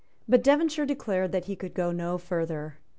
[0.27, 2.79] But Devonshire declared that he could go no further.